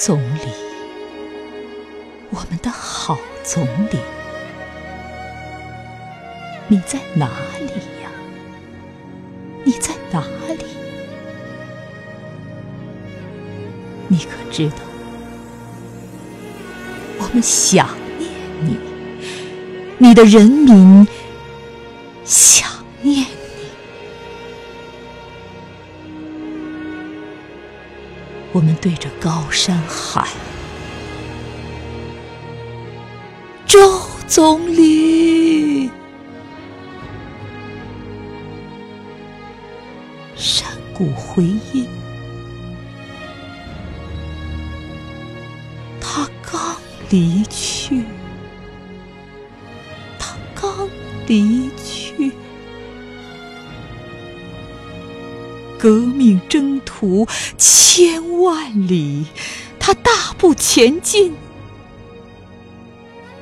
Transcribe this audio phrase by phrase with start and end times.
[0.00, 0.40] 总理，
[2.30, 3.98] 我们的好总理，
[6.68, 7.28] 你在哪
[7.58, 7.66] 里
[8.00, 8.08] 呀？
[9.64, 10.20] 你在哪
[10.56, 10.64] 里？
[14.06, 14.76] 你可知道，
[17.18, 17.88] 我们想
[18.20, 18.30] 念
[18.60, 18.78] 你，
[19.98, 21.08] 你的人民
[22.24, 22.67] 想
[28.52, 30.26] 我们对着高山喊
[33.66, 35.90] ：“周总理！”
[40.34, 41.86] 山谷回音。
[46.00, 46.76] 他刚
[47.10, 48.02] 离去，
[50.18, 50.88] 他刚
[51.26, 51.68] 离
[55.78, 57.26] 革命征途
[57.56, 59.26] 千万里，
[59.78, 61.36] 他大步前进，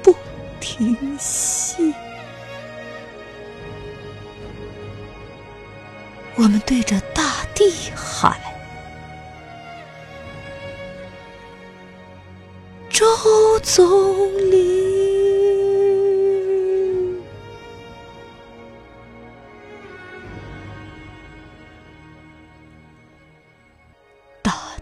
[0.02, 0.14] 不
[0.60, 1.94] 停息。
[6.36, 8.38] 我们对着大地喊
[12.90, 13.06] ：“周
[13.62, 14.45] 总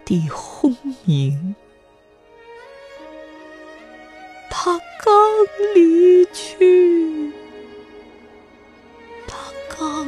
[0.05, 1.55] 地轰鸣，
[4.51, 5.15] 他刚
[5.75, 7.33] 离去，
[9.27, 9.37] 他
[9.77, 10.07] 刚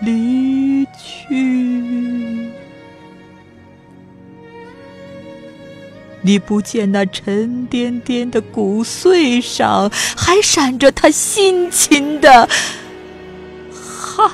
[0.00, 2.48] 离去。
[6.20, 12.48] 你不见那沉甸甸的骨髓上，还闪着他辛勤的
[13.70, 14.30] 汗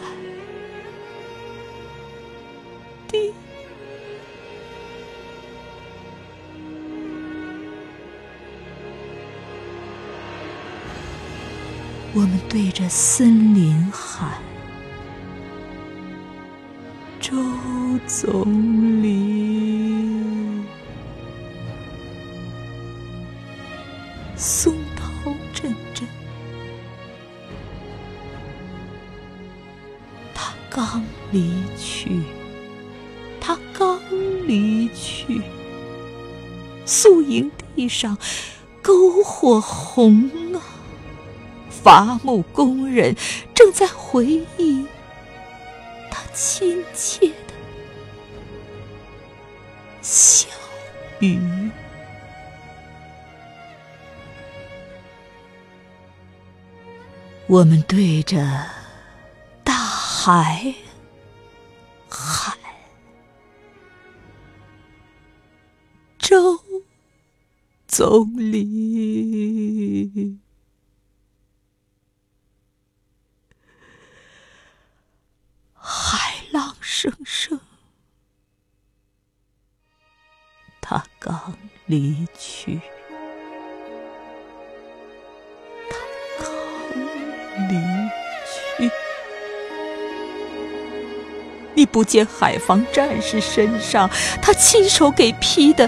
[3.08, 3.32] 滴。
[12.16, 14.38] 我们对着森林喊
[17.18, 17.34] ：“周
[18.06, 20.62] 总理！”
[24.36, 26.06] 松涛阵阵，
[30.32, 31.02] 他刚
[31.32, 32.20] 离去，
[33.40, 33.98] 他刚
[34.46, 35.42] 离去。
[36.86, 38.16] 宿营地上，
[38.84, 40.62] 篝火红啊！
[41.84, 43.14] 伐木工人
[43.54, 44.86] 正在回忆
[46.10, 47.54] 他亲切的
[50.00, 50.48] 笑
[51.18, 51.38] 语。
[57.46, 58.38] 我们对着
[59.62, 60.74] 大海
[62.08, 62.56] 喊
[66.18, 66.58] ：“周
[67.86, 70.40] 总理。”
[81.86, 82.80] 离去，
[85.90, 85.96] 他
[86.38, 86.48] 刚
[87.68, 87.74] 离
[88.78, 88.90] 去。
[91.74, 94.08] 你不见海防战士身上
[94.40, 95.86] 他亲手给披的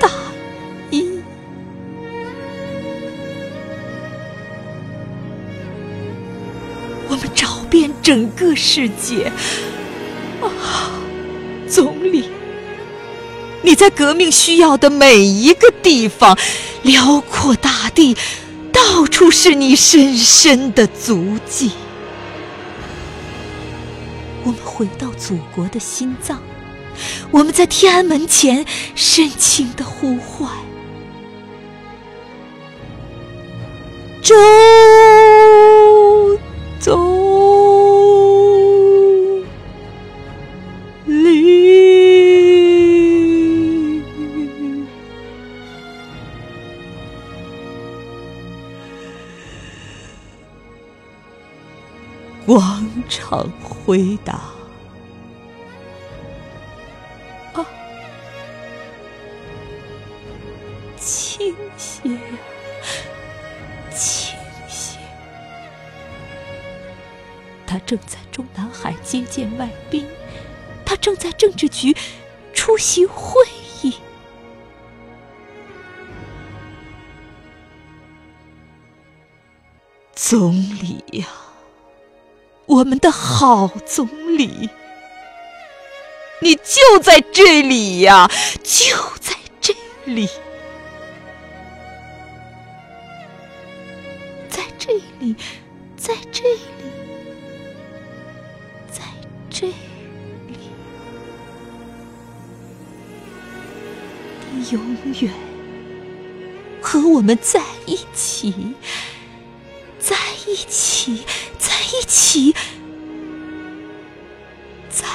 [0.00, 0.08] 大
[0.90, 1.20] 衣？
[7.08, 9.30] 我们找遍整个世界。
[10.40, 10.48] 啊，
[11.68, 12.30] 总理，
[13.62, 16.38] 你在革命需要的每一个地方，
[16.82, 18.16] 辽阔大地，
[18.72, 21.72] 到处是你深深的足迹。
[24.44, 26.40] 我们回到祖国的心脏，
[27.30, 28.64] 我们在天安门前
[28.94, 30.50] 深情的呼唤：
[34.22, 34.34] 周
[52.48, 54.40] 广场回答
[57.52, 57.60] ：“啊，
[60.96, 62.08] 倾斜，
[63.94, 64.34] 倾
[64.66, 64.98] 斜！
[67.66, 70.06] 他正在中南海接见外宾，
[70.86, 71.94] 他正在政治局
[72.54, 73.44] 出席会
[73.82, 73.92] 议。
[80.14, 81.26] 总理呀！”
[82.68, 84.06] 我们的好总
[84.36, 84.68] 理，
[86.42, 88.30] 你就在这里呀，
[88.62, 89.74] 就在这
[90.04, 90.28] 里，
[94.50, 95.34] 在这里，
[95.96, 96.58] 在这里，
[98.92, 99.02] 在
[99.48, 99.74] 这里，
[104.52, 105.32] 你永远
[106.82, 108.74] 和我们在一起，
[109.98, 110.14] 在
[110.46, 111.22] 一起，
[111.58, 112.54] 在一起。
[114.90, 115.06] 在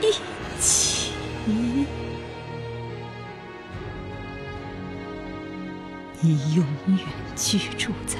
[0.00, 0.12] 一
[0.60, 1.12] 起，
[6.20, 6.98] 你永远
[7.36, 8.18] 居住在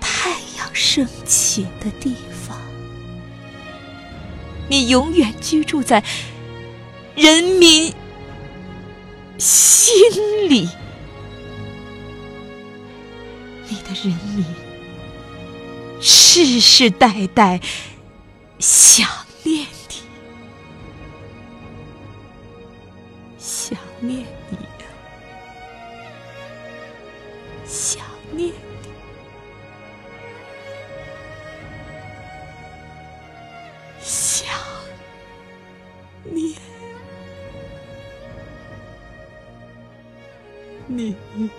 [0.00, 2.58] 太阳升起的地方，
[4.68, 6.02] 你永远居住在
[7.14, 7.94] 人民
[9.38, 9.94] 心
[10.48, 10.68] 里，
[13.68, 14.44] 你的人民
[16.08, 17.60] 世世代代
[18.60, 19.08] 想
[19.42, 19.96] 念你。
[23.36, 24.56] 想念你，
[27.66, 28.00] 想
[28.30, 28.84] 念你，
[34.00, 34.46] 想
[40.86, 41.50] 念你。